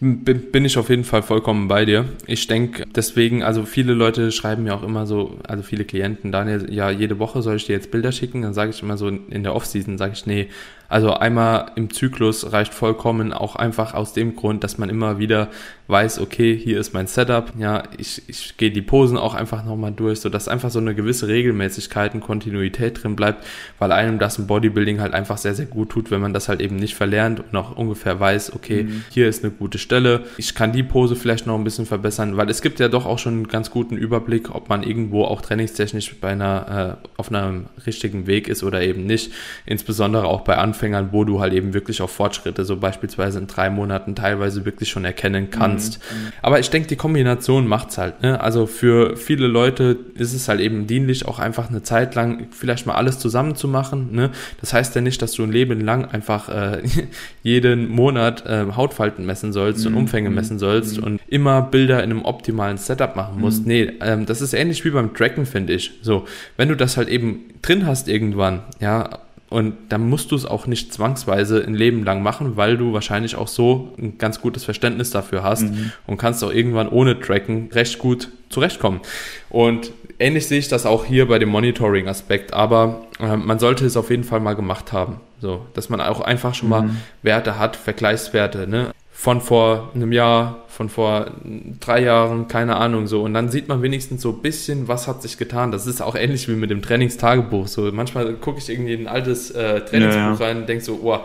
[0.00, 2.04] bin ich auf jeden Fall vollkommen bei dir.
[2.26, 6.66] Ich denke deswegen, also viele Leute schreiben mir auch immer so, also viele Klienten, Daniel,
[6.70, 8.42] ja, jede Woche soll ich dir jetzt Bilder schicken.
[8.42, 10.48] Dann sage ich immer so in der Offseason, sage ich, nee,
[10.88, 15.48] also einmal im Zyklus reicht vollkommen, auch einfach aus dem Grund, dass man immer wieder
[15.88, 19.92] weiß, okay, hier ist mein Setup, ja, ich, ich gehe die Posen auch einfach nochmal
[19.92, 23.46] durch, so dass einfach so eine gewisse Regelmäßigkeit und Kontinuität drin bleibt,
[23.78, 26.60] weil einem das im Bodybuilding halt einfach sehr, sehr gut tut, wenn man das halt
[26.60, 29.04] eben nicht verlernt und auch ungefähr weiß, okay, mhm.
[29.10, 32.50] hier ist eine gute Stelle, ich kann die Pose vielleicht noch ein bisschen verbessern, weil
[32.50, 36.16] es gibt ja doch auch schon einen ganz guten Überblick, ob man irgendwo auch trainingstechnisch
[36.20, 39.32] bei einer, äh, auf einem richtigen Weg ist oder eben nicht,
[39.66, 43.46] insbesondere auch bei Anfang Anfängern, wo du halt eben wirklich auch Fortschritte, so beispielsweise in
[43.46, 45.98] drei Monaten teilweise wirklich schon erkennen kannst.
[45.98, 46.18] Mhm.
[46.18, 46.32] mhm.
[46.42, 48.22] Aber ich denke, die Kombination macht's halt.
[48.22, 48.40] Ne?
[48.40, 52.86] Also für viele Leute ist es halt eben dienlich, auch einfach eine Zeit lang vielleicht
[52.86, 54.08] mal alles zusammen zu machen.
[54.12, 54.30] Ne?
[54.60, 56.82] Das heißt ja nicht, dass du ein Leben lang einfach äh,
[57.42, 59.92] jeden Monat äh, Hautfalten messen sollst mhm.
[59.92, 60.34] und Umfänge mhm.
[60.34, 61.04] messen sollst mhm.
[61.04, 63.62] und immer Bilder in einem optimalen Setup machen musst.
[63.62, 63.68] Mhm.
[63.68, 65.92] Nee, ähm, das ist ähnlich wie beim Tracken, finde ich.
[66.02, 66.26] So,
[66.58, 70.66] wenn du das halt eben drin hast irgendwann, ja, und dann musst du es auch
[70.66, 75.10] nicht zwangsweise ein Leben lang machen, weil du wahrscheinlich auch so ein ganz gutes Verständnis
[75.10, 75.92] dafür hast mhm.
[76.06, 79.00] und kannst auch irgendwann ohne Tracken recht gut zurechtkommen.
[79.48, 83.96] Und ähnlich sehe ich das auch hier bei dem Monitoring-Aspekt, aber äh, man sollte es
[83.96, 85.20] auf jeden Fall mal gemacht haben.
[85.40, 86.96] So, dass man auch einfach schon mal mhm.
[87.22, 88.92] Werte hat, Vergleichswerte, ne?
[89.26, 91.32] Von vor einem Jahr, von vor
[91.80, 93.24] drei Jahren, keine Ahnung so.
[93.24, 95.72] Und dann sieht man wenigstens so ein bisschen, was hat sich getan.
[95.72, 97.66] Das ist auch ähnlich wie mit dem Trainingstagebuch.
[97.66, 100.34] So manchmal gucke ich irgendwie in ein altes äh, Trainingsbuch ja, ja.
[100.34, 101.18] rein und denke so, oh,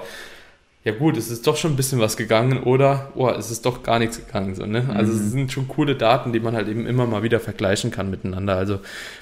[0.83, 3.83] ja gut, es ist doch schon ein bisschen was gegangen oder oh, es ist doch
[3.83, 4.55] gar nichts gegangen.
[4.55, 4.83] So, ne?
[4.95, 5.19] Also mhm.
[5.19, 8.55] es sind schon coole Daten, die man halt eben immer mal wieder vergleichen kann miteinander.
[8.55, 8.79] Also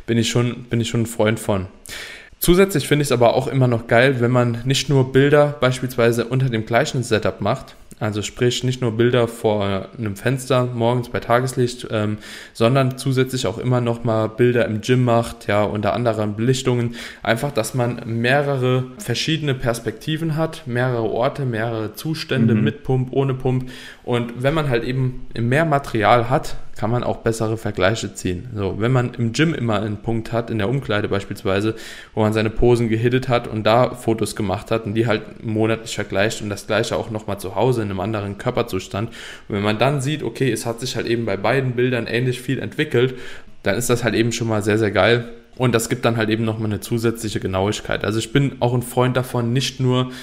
[0.07, 1.67] bin ich schon, bin ich schon ein Freund von.
[2.39, 6.25] Zusätzlich finde ich es aber auch immer noch geil, wenn man nicht nur Bilder beispielsweise
[6.25, 11.19] unter dem gleichen Setup macht, also sprich nicht nur Bilder vor einem Fenster morgens bei
[11.19, 12.17] Tageslicht, ähm,
[12.53, 16.95] sondern zusätzlich auch immer noch mal Bilder im Gym macht, ja, unter anderem Belichtungen.
[17.23, 22.63] Einfach, dass man mehrere verschiedene Perspektiven hat, mehrere Orte, mehrere Zustände mhm.
[22.63, 23.69] mit Pump, ohne Pump.
[24.05, 28.47] Und wenn man halt eben mehr Material hat, kann man auch bessere Vergleiche ziehen.
[28.55, 31.75] So, wenn man im Gym immer einen Punkt hat, in der Umkleide beispielsweise,
[32.13, 35.93] wo man seine Posen gehittet hat und da Fotos gemacht hat und die halt monatlich
[35.93, 39.09] vergleicht und das gleiche auch nochmal zu Hause in einem anderen Körperzustand.
[39.09, 42.39] Und wenn man dann sieht, okay, es hat sich halt eben bei beiden Bildern ähnlich
[42.39, 43.15] viel entwickelt,
[43.63, 45.27] dann ist das halt eben schon mal sehr, sehr geil.
[45.57, 48.05] Und das gibt dann halt eben nochmal eine zusätzliche Genauigkeit.
[48.05, 50.13] Also ich bin auch ein Freund davon, nicht nur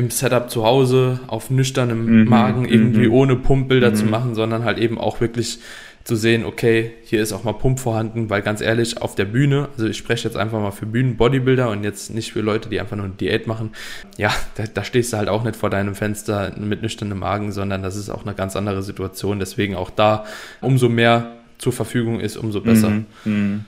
[0.00, 3.12] im Setup zu Hause auf nüchternem mhm, Magen irgendwie mhm.
[3.12, 3.94] ohne Pumpbilder mhm.
[3.94, 5.58] zu machen, sondern halt eben auch wirklich
[6.04, 9.68] zu sehen, okay, hier ist auch mal Pump vorhanden, weil ganz ehrlich, auf der Bühne,
[9.72, 12.96] also ich spreche jetzt einfach mal für Bühnen-Bodybuilder und jetzt nicht für Leute, die einfach
[12.96, 13.72] nur eine Diät machen,
[14.16, 17.82] ja, da, da stehst du halt auch nicht vor deinem Fenster mit nüchternem Magen, sondern
[17.82, 19.38] das ist auch eine ganz andere Situation.
[19.38, 20.24] Deswegen auch da,
[20.62, 22.88] umso mehr zur Verfügung ist, umso besser.
[22.88, 23.04] Mhm.
[23.26, 23.64] Mhm.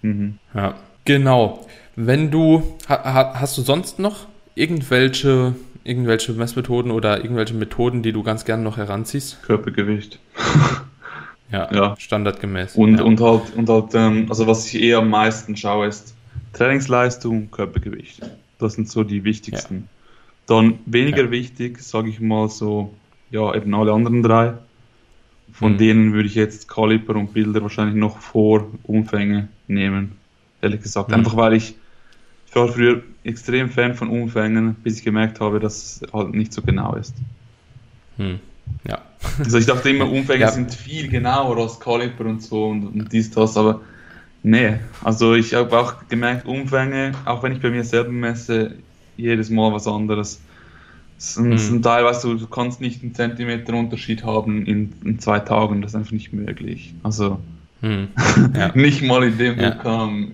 [0.00, 0.38] mhm.
[0.54, 1.66] Ja, genau.
[1.94, 5.54] Wenn du, ha, hast du sonst noch irgendwelche,
[5.86, 9.42] irgendwelche Messmethoden oder irgendwelche Methoden, die du ganz gerne noch heranziehst?
[9.42, 10.18] Körpergewicht.
[11.52, 12.76] ja, ja, standardgemäß.
[12.76, 13.04] Und, ja.
[13.04, 16.14] und halt, und halt ähm, also was ich eher am meisten schaue, ist
[16.52, 18.20] Trainingsleistung, Körpergewicht.
[18.58, 19.74] Das sind so die wichtigsten.
[19.74, 19.82] Ja.
[20.46, 22.94] Dann weniger wichtig, sage ich mal so,
[23.30, 24.54] ja, eben alle anderen drei.
[25.52, 25.78] Von mhm.
[25.78, 30.12] denen würde ich jetzt Kaliber und Bilder wahrscheinlich noch vor Umfänge nehmen.
[30.60, 31.08] Ehrlich gesagt.
[31.08, 31.14] Mhm.
[31.14, 31.76] Einfach weil ich
[32.56, 36.62] war früher extrem Fan von Umfängen, bis ich gemerkt habe, dass es halt nicht so
[36.62, 37.14] genau ist.
[38.16, 38.40] Hm.
[38.88, 39.02] Ja.
[39.38, 40.50] Also ich dachte immer, Umfänge ja.
[40.50, 43.80] sind viel genauer als Kaliber und so und, und dies, das, aber
[44.42, 44.74] nee.
[45.04, 48.76] Also ich habe auch gemerkt, Umfänge, auch wenn ich bei mir selber messe,
[49.16, 50.40] jedes Mal was anderes.
[51.18, 51.58] Es sind, hm.
[51.58, 55.96] sind teilweise, du kannst nicht einen Zentimeter Unterschied haben in, in zwei Tagen, das ist
[55.96, 56.94] einfach nicht möglich.
[57.02, 57.38] Also
[57.80, 58.08] hm.
[58.54, 58.72] ja.
[58.74, 59.70] nicht mal in dem ja.
[59.70, 60.28] kam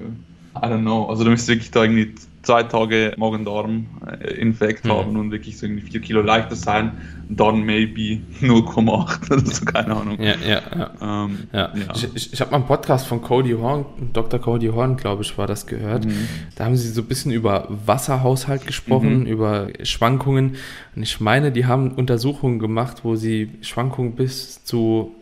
[0.55, 1.07] I don't know.
[1.07, 4.91] Also du müsstest wirklich da irgendwie zwei Tage Magen-Darm-Infekt mhm.
[4.91, 6.93] haben und wirklich so irgendwie vier Kilo leichter sein,
[7.29, 10.21] dann maybe 0,8 oder so, keine Ahnung.
[10.21, 10.91] Ja, ja, ja.
[11.01, 11.73] Ähm, ja.
[11.75, 11.95] ja.
[11.95, 14.41] Ich, ich, ich habe mal einen Podcast von Cody Horn, Dr.
[14.41, 16.05] Cody Horn, glaube ich, war das gehört.
[16.05, 16.29] Mhm.
[16.57, 19.27] Da haben sie so ein bisschen über Wasserhaushalt gesprochen, mhm.
[19.27, 20.57] über Schwankungen.
[20.97, 25.15] Und ich meine, die haben Untersuchungen gemacht, wo sie Schwankungen bis zu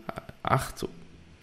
[0.42, 0.86] 8,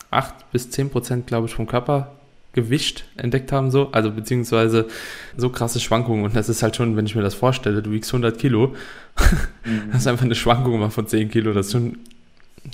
[0.09, 2.16] 8 bis 10 Prozent, glaube ich, vom Körper
[2.53, 4.87] Gewicht entdeckt haben, so, also beziehungsweise
[5.35, 6.25] so krasse Schwankungen.
[6.25, 8.75] Und das ist halt schon, wenn ich mir das vorstelle, du wiegst 100 Kilo,
[9.63, 9.91] mhm.
[9.91, 11.97] das ist einfach eine Schwankung mal von 10 Kilo, das ist schon,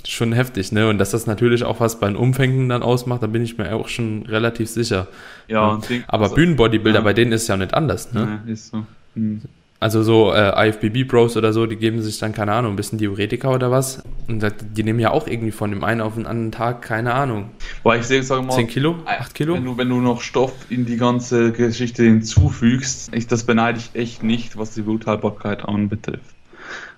[0.06, 0.88] schon heftig, ne?
[0.88, 3.74] Und dass das natürlich auch was bei den Umfängen dann ausmacht, da bin ich mir
[3.74, 5.08] auch schon relativ sicher.
[5.48, 5.98] Ja, ja.
[6.08, 7.04] aber also, Bühnenbodybuilder, ja.
[7.04, 8.40] bei denen ist ja nicht anders, ne?
[8.46, 8.86] Ja, ist so.
[9.14, 9.42] Mhm.
[9.80, 13.52] Also so äh, IFBB-Bros oder so, die geben sich dann, keine Ahnung, ein bisschen Diuretika
[13.52, 14.02] oder was.
[14.28, 14.42] Und
[14.76, 17.50] die nehmen ja auch irgendwie von dem einen auf den anderen Tag, keine Ahnung.
[17.82, 19.54] Weil ich sage mal, 10 Kilo, 8 Kilo?
[19.54, 23.90] Wenn du, wenn du noch Stoff in die ganze Geschichte hinzufügst, ich, das beneide ich
[23.94, 26.34] echt nicht, was die Bluthaltbarkeit anbetrifft.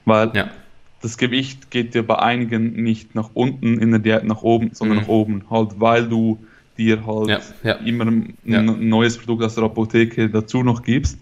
[0.04, 0.50] Weil ja.
[1.02, 4.98] das Gewicht geht dir bei einigen nicht nach unten in der Diät nach oben, sondern
[4.98, 5.02] mhm.
[5.02, 5.44] nach oben.
[5.50, 6.38] Halt, weil du
[6.78, 7.72] dir halt ja, ja.
[7.76, 8.36] immer ein
[8.88, 11.18] neues Produkt aus der Apotheke dazu noch gibst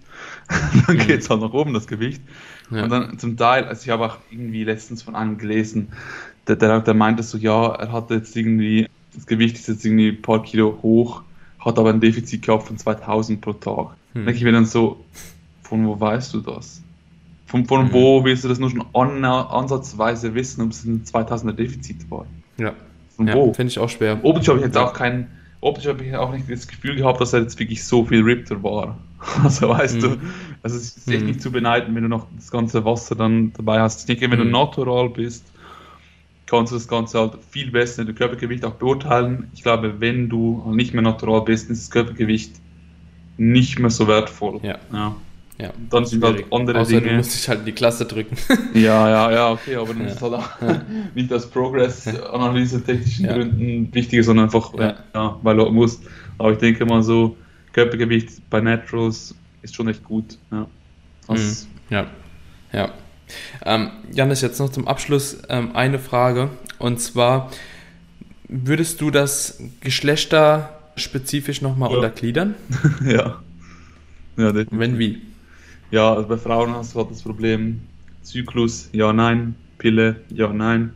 [0.86, 2.22] dann geht es halt nach oben, das Gewicht.
[2.70, 2.84] Ja.
[2.84, 5.88] Und dann zum Teil, also ich habe auch irgendwie letztens von einem gelesen,
[6.46, 10.10] der, der, der meinte so, ja, er hat jetzt irgendwie, das Gewicht ist jetzt irgendwie
[10.10, 11.22] ein paar Kilo hoch,
[11.58, 13.96] hat aber ein Defizit gehabt von 2000 pro Tag.
[14.12, 14.26] Hm.
[14.26, 15.04] denke ich mir dann so,
[15.62, 16.82] von wo weißt du das?
[17.46, 17.92] Von, von mhm.
[17.92, 22.26] wo willst du das nur schon an, ansatzweise wissen, ob es ein 2000er Defizit war?
[22.56, 22.72] Ja.
[23.16, 23.52] Von ja, wo?
[23.52, 24.18] Finde ich auch schwer.
[24.24, 25.28] Optisch habe ich jetzt auch kein,
[25.64, 28.62] optisch habe ich auch nicht das Gefühl gehabt, dass er jetzt wirklich so viel Ripter
[28.62, 28.98] war.
[29.42, 30.00] Also weißt mhm.
[30.00, 30.08] du,
[30.62, 31.28] also es ist echt mhm.
[31.28, 34.00] nicht zu beneiden, wenn du noch das ganze Wasser dann dabei hast.
[34.00, 34.52] Ich denke, wenn mhm.
[34.52, 35.46] du natural bist,
[36.44, 39.48] kannst du das Ganze halt viel besser in der Körpergewicht auch beurteilen.
[39.54, 42.52] Ich glaube, wenn du nicht mehr natural bist, ist das Körpergewicht
[43.38, 44.60] nicht mehr so wertvoll.
[44.62, 44.78] Ja.
[44.92, 45.16] ja.
[45.56, 47.10] Ja, dann sind halt andere Außer Dinge.
[47.10, 48.36] Du musst dich halt in die Klasse drücken.
[48.74, 50.12] ja, ja, ja, okay, aber dann ja.
[50.12, 50.50] ist halt auch
[51.14, 53.34] nicht aus Progress-Analyse technischen ja.
[53.34, 54.96] Gründen wichtig, sondern einfach, ja.
[55.14, 55.38] ja.
[55.42, 56.02] weil du musst.
[56.38, 57.36] Aber ich denke mal so,
[57.72, 60.38] Körpergewicht bei Naturals ist schon echt gut.
[60.50, 60.66] Ja,
[61.28, 61.56] mhm.
[61.90, 62.06] ja.
[62.72, 62.92] ja.
[63.64, 66.50] Ähm, Janis, jetzt noch zum Abschluss ähm, eine Frage.
[66.78, 67.50] Und zwar,
[68.48, 71.96] würdest du das Geschlechter spezifisch nochmal ja.
[71.96, 72.54] untergliedern?
[73.04, 73.40] ja.
[74.36, 75.22] ja Wenn wie?
[75.94, 77.80] Ja, also bei Frauen hast du halt das Problem
[78.20, 80.92] Zyklus, ja, nein, Pille, ja, nein.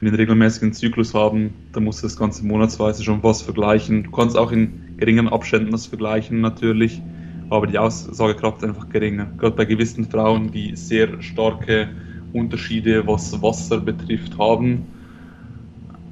[0.00, 4.02] Wenn wir einen regelmäßigen Zyklus haben, dann musst du das ganze monatsweise schon was vergleichen.
[4.02, 7.04] Du kannst auch in geringen Abständen das vergleichen natürlich,
[7.48, 9.32] aber die Aussagekraft ist einfach geringer.
[9.38, 11.90] Gerade bei gewissen Frauen, die sehr starke
[12.32, 14.88] Unterschiede, was Wasser betrifft, haben,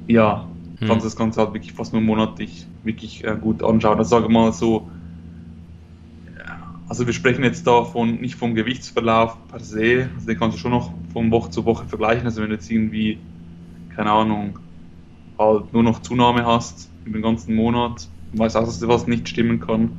[0.07, 0.87] ja, hm.
[0.87, 3.97] kannst du das Ganze halt wirklich fast nur monatlich wirklich äh, gut anschauen.
[3.97, 4.92] Also sage mal so,
[6.87, 10.61] also wir sprechen jetzt da von, nicht vom Gewichtsverlauf per se, also den kannst du
[10.61, 12.25] schon noch von Woche zu Woche vergleichen.
[12.25, 13.19] Also wenn du jetzt irgendwie,
[13.95, 14.59] keine Ahnung,
[15.37, 19.59] halt nur noch Zunahme hast über den ganzen Monat, weiß auch, dass was nicht stimmen
[19.59, 19.91] kann.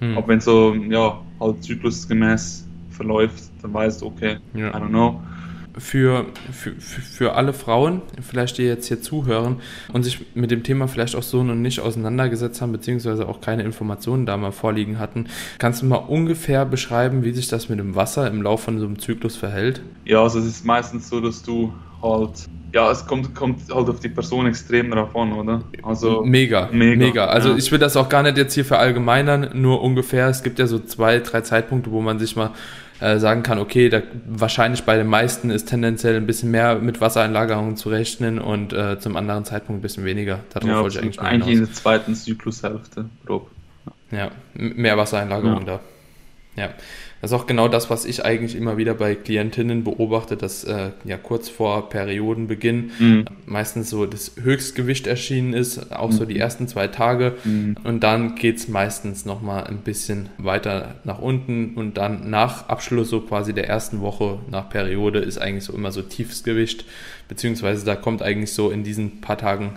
[0.00, 0.16] Hm.
[0.16, 4.70] Aber wenn so, ja, halt zyklusgemäß verläuft, dann weißt du, okay, ja.
[4.70, 5.20] I don't know.
[5.78, 9.56] Für, für, für alle Frauen, vielleicht die jetzt hier zuhören
[9.92, 13.62] und sich mit dem Thema vielleicht auch so noch nicht auseinandergesetzt haben, beziehungsweise auch keine
[13.62, 15.26] Informationen da mal vorliegen hatten,
[15.58, 18.86] kannst du mal ungefähr beschreiben, wie sich das mit dem Wasser im Laufe von so
[18.86, 19.82] einem Zyklus verhält?
[20.04, 24.00] Ja, also es ist meistens so, dass du halt ja, es kommt, kommt halt auf
[24.00, 25.62] die Person extrem drauf an, oder?
[25.82, 26.96] Also mega, mega.
[26.96, 27.26] mega.
[27.26, 27.56] Also ja.
[27.56, 30.28] ich will das auch gar nicht jetzt hier verallgemeinern, nur ungefähr.
[30.28, 32.50] Es gibt ja so zwei, drei Zeitpunkte, wo man sich mal
[33.00, 37.00] äh, sagen kann, okay, da, wahrscheinlich bei den meisten ist tendenziell ein bisschen mehr mit
[37.00, 40.40] Wassereinlagerungen zu rechnen und äh, zum anderen Zeitpunkt ein bisschen weniger.
[40.52, 43.50] Darauf ja, wollte ich eigentlich, eigentlich in der zweiten Zyklushälfte, grob.
[44.10, 45.80] Ja, mehr Wassereinlagerung ja.
[46.56, 46.62] da.
[46.62, 46.70] Ja.
[47.20, 50.90] Das ist auch genau das, was ich eigentlich immer wieder bei Klientinnen beobachte, dass äh,
[51.04, 53.24] ja kurz vor Periodenbeginn mhm.
[53.44, 56.14] meistens so das Höchstgewicht erschienen ist, auch mhm.
[56.14, 56.40] so die mhm.
[56.40, 57.34] ersten zwei Tage.
[57.44, 57.76] Mhm.
[57.82, 63.10] Und dann geht es meistens nochmal ein bisschen weiter nach unten und dann nach Abschluss
[63.10, 66.84] so quasi der ersten Woche nach Periode ist eigentlich so immer so tiefes Gewicht,
[67.26, 69.76] beziehungsweise da kommt eigentlich so in diesen paar Tagen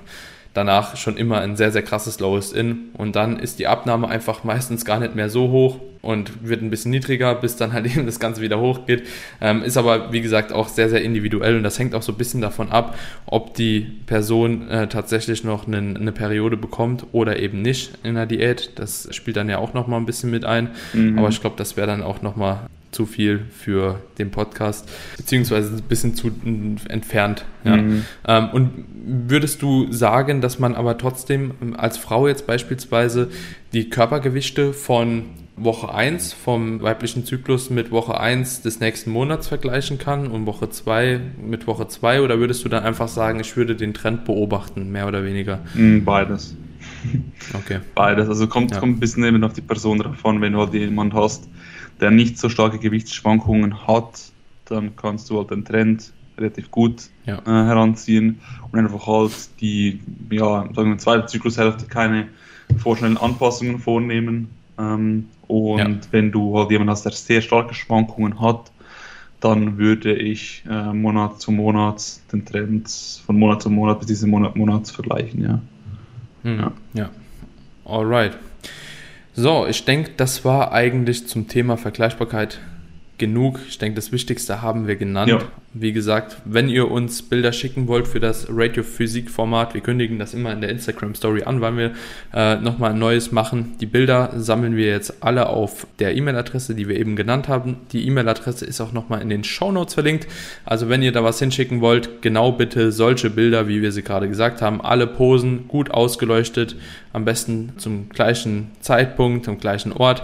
[0.54, 4.44] danach schon immer ein sehr, sehr krasses Lowest In und dann ist die Abnahme einfach
[4.44, 8.06] meistens gar nicht mehr so hoch und wird ein bisschen niedriger, bis dann halt eben
[8.06, 9.08] das Ganze wieder hochgeht.
[9.40, 12.18] Ähm, ist aber, wie gesagt, auch sehr, sehr individuell und das hängt auch so ein
[12.18, 17.62] bisschen davon ab, ob die Person äh, tatsächlich noch eine, eine, Periode bekommt oder eben
[17.62, 18.72] nicht in der Diät.
[18.76, 20.72] Das spielt dann ja auch nochmal ein bisschen mit ein.
[20.94, 21.18] Mhm.
[21.18, 25.84] Aber ich glaube, das wäre dann auch nochmal zu viel für den Podcast, beziehungsweise ein
[25.84, 26.32] bisschen zu
[26.90, 27.46] entfernt.
[27.64, 27.78] Ja.
[27.78, 28.06] Mhm.
[28.28, 28.72] Ähm, und
[29.06, 33.30] würdest du sagen, dass man aber trotzdem als Frau jetzt beispielsweise
[33.74, 35.24] die Körpergewichte von
[35.56, 40.70] Woche 1 vom weiblichen Zyklus mit Woche 1 des nächsten Monats vergleichen kann und Woche
[40.70, 44.92] 2 mit Woche 2 oder würdest du dann einfach sagen, ich würde den Trend beobachten,
[44.92, 45.60] mehr oder weniger?
[45.74, 46.56] Mm, beides.
[47.54, 47.80] Okay.
[47.96, 48.28] Beides.
[48.28, 48.80] Also kommt, ja.
[48.80, 51.48] kommt ein bisschen eben auf die Person drauf an, wenn du halt jemanden hast,
[52.00, 54.32] der nicht so starke Gewichtsschwankungen hat,
[54.66, 57.40] dann kannst du halt den Trend relativ gut ja.
[57.40, 58.40] äh, heranziehen
[58.72, 60.00] und einfach halt die,
[60.32, 62.28] ja, sagen wir, zweite Zyklushälfte keine
[62.78, 64.50] vorschnellen Anpassungen vornehmen.
[64.82, 65.90] Ähm, und ja.
[66.12, 68.72] wenn du halt jemanden hast, der sehr starke Schwankungen hat,
[69.40, 72.88] dann würde ich äh, Monat zu Monat den Trend
[73.26, 75.62] von Monat zu Monat bis diesen Monat, Monat vergleichen, ja.
[76.44, 76.72] Hm, ja.
[76.94, 77.10] ja.
[77.86, 78.38] Alright.
[79.34, 82.60] So, ich denke, das war eigentlich zum Thema Vergleichbarkeit
[83.22, 83.60] genug.
[83.70, 85.30] Ich denke, das Wichtigste haben wir genannt.
[85.30, 85.40] Ja.
[85.74, 90.52] Wie gesagt, wenn ihr uns Bilder schicken wollt für das Radio-Physik-Format, wir kündigen das immer
[90.52, 91.92] in der Instagram-Story an, weil wir
[92.34, 93.76] äh, nochmal ein neues machen.
[93.80, 97.78] Die Bilder sammeln wir jetzt alle auf der E-Mail-Adresse, die wir eben genannt haben.
[97.94, 100.28] Die E-Mail-Adresse ist auch nochmal in den Show Notes verlinkt.
[100.66, 104.28] Also wenn ihr da was hinschicken wollt, genau bitte solche Bilder, wie wir sie gerade
[104.28, 104.82] gesagt haben.
[104.82, 106.76] Alle Posen gut ausgeleuchtet,
[107.14, 110.24] am besten zum gleichen Zeitpunkt, zum gleichen Ort.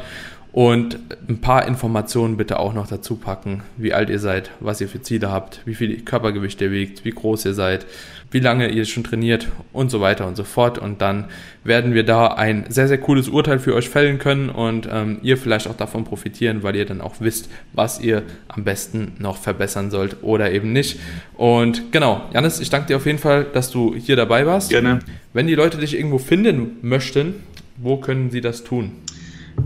[0.51, 0.97] Und
[1.29, 5.01] ein paar Informationen bitte auch noch dazu packen, wie alt ihr seid, was ihr für
[5.01, 7.85] Ziele habt, wie viel Körpergewicht ihr wiegt, wie groß ihr seid,
[8.31, 10.79] wie lange ihr schon trainiert und so weiter und so fort.
[10.79, 11.25] Und dann
[11.63, 15.37] werden wir da ein sehr, sehr cooles Urteil für euch fällen können und ähm, ihr
[15.37, 19.91] vielleicht auch davon profitieren, weil ihr dann auch wisst, was ihr am besten noch verbessern
[19.91, 20.99] sollt oder eben nicht.
[21.35, 24.69] Und genau, Janis, ich danke dir auf jeden Fall, dass du hier dabei warst.
[24.69, 24.99] Gerne.
[25.33, 27.35] Wenn die Leute dich irgendwo finden möchten,
[27.77, 28.91] wo können sie das tun?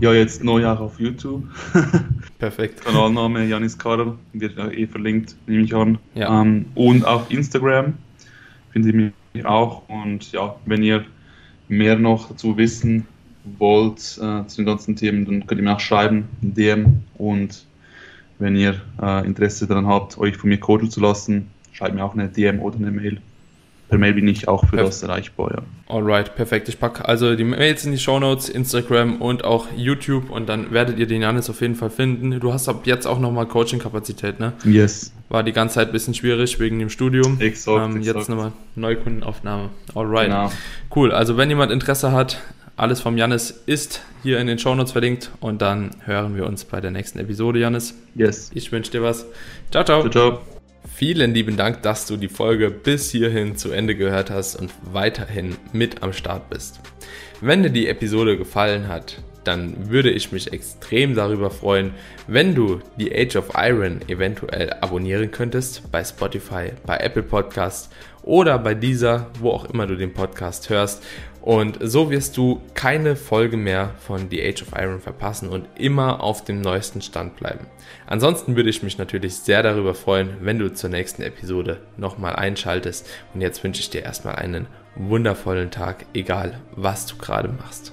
[0.00, 1.44] Ja, jetzt Neujahr auf YouTube.
[2.38, 2.84] Perfekt.
[2.84, 5.98] Kanalname Janis Karl, wird eh verlinkt, nehme ich an.
[6.14, 6.40] Ja.
[6.40, 7.94] Ähm, und auf Instagram
[8.72, 9.88] findet ihr mich auch.
[9.88, 11.04] Und ja, wenn ihr
[11.68, 13.06] mehr noch dazu wissen
[13.58, 17.02] wollt äh, zu den ganzen Themen, dann könnt ihr mir auch schreiben, DM.
[17.14, 17.64] Und
[18.38, 22.14] wenn ihr äh, Interesse daran habt, euch von mir coachen zu lassen, schreibt mir auch
[22.14, 23.20] eine DM oder eine Mail
[23.92, 25.62] per Mail bin ich auch für Perf das erreichbar, ja.
[25.94, 26.66] Alright, perfekt.
[26.70, 30.70] Ich packe also die Mails in die Show Notes, Instagram und auch YouTube und dann
[30.70, 32.40] werdet ihr den Janis auf jeden Fall finden.
[32.40, 34.54] Du hast ab jetzt auch nochmal Coaching-Kapazität, ne?
[34.64, 35.12] Yes.
[35.28, 37.38] War die ganze Zeit ein bisschen schwierig wegen dem Studium.
[37.38, 38.00] Exakt, ähm.
[38.00, 39.68] Jetzt nochmal Neukundenaufnahme.
[39.94, 40.28] Alright.
[40.28, 40.50] Genau.
[40.96, 41.12] Cool.
[41.12, 42.40] Also wenn jemand Interesse hat,
[42.78, 46.64] alles vom Janis ist hier in den Show Notes verlinkt und dann hören wir uns
[46.64, 47.94] bei der nächsten Episode, Janis.
[48.14, 48.50] Yes.
[48.54, 49.26] Ich wünsche dir was.
[49.70, 50.08] Ciao, ciao.
[50.08, 50.61] Ciao, ciao.
[50.84, 55.56] Vielen lieben Dank, dass du die Folge bis hierhin zu Ende gehört hast und weiterhin
[55.72, 56.80] mit am Start bist.
[57.40, 61.94] Wenn dir die Episode gefallen hat, dann würde ich mich extrem darüber freuen,
[62.26, 67.90] wenn du die Age of Iron eventuell abonnieren könntest bei Spotify, bei Apple Podcasts
[68.22, 71.02] oder bei dieser, wo auch immer du den Podcast hörst.
[71.42, 76.22] Und so wirst du keine Folge mehr von The Age of Iron verpassen und immer
[76.22, 77.66] auf dem neuesten Stand bleiben.
[78.06, 83.08] Ansonsten würde ich mich natürlich sehr darüber freuen, wenn du zur nächsten Episode nochmal einschaltest.
[83.34, 87.92] Und jetzt wünsche ich dir erstmal einen wundervollen Tag, egal was du gerade machst.